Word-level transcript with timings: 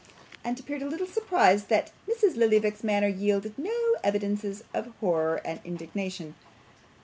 and 0.43 0.59
appeared 0.59 0.81
a 0.81 0.87
little 0.87 1.05
surprised 1.05 1.69
that 1.69 1.91
Mrs. 2.07 2.35
Lillyvick's 2.35 2.83
manner 2.83 3.07
yielded 3.07 3.55
no 3.55 3.95
evidences 4.03 4.63
of 4.73 4.91
horror 4.99 5.35
and 5.45 5.59
indignation. 5.63 6.33